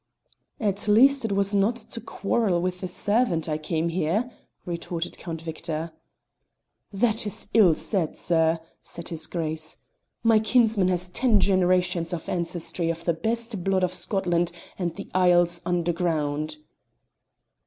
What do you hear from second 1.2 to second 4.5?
'twas not to quarrel with a servant I came here,"